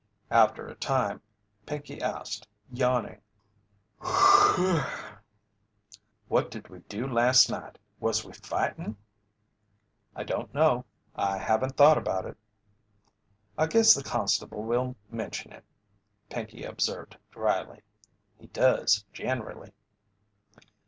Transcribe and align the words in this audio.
After 0.31 0.67
a 0.67 0.73
time 0.73 1.21
Pinkey 1.67 2.01
asked, 2.01 2.47
yawning: 2.71 3.21
"What 6.27 6.49
did 6.49 6.69
we 6.69 6.79
do 6.89 7.05
last 7.05 7.51
night? 7.51 7.77
Was 7.99 8.25
we 8.25 8.33
fightin'?" 8.33 8.97
"I 10.15 10.23
don't 10.23 10.51
know 10.55 10.85
I 11.15 11.37
haven't 11.37 11.77
thought 11.77 11.99
about 11.99 12.25
it." 12.25 12.35
"I 13.59 13.67
guess 13.67 13.93
the 13.93 14.01
constable 14.01 14.63
will 14.63 14.95
mention 15.11 15.51
it," 15.53 15.63
Pinkey 16.31 16.63
observed, 16.63 17.17
drily. 17.29 17.81
"He 18.39 18.47
does, 18.47 19.05
generally." 19.13 19.71